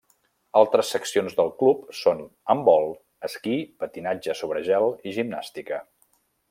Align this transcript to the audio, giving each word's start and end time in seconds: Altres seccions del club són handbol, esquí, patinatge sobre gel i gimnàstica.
Altres 0.59 0.87
seccions 0.95 1.35
del 1.41 1.51
club 1.59 1.83
són 1.99 2.23
handbol, 2.55 2.89
esquí, 3.29 3.61
patinatge 3.85 4.39
sobre 4.43 4.67
gel 4.71 4.91
i 5.13 5.19
gimnàstica. 5.21 5.85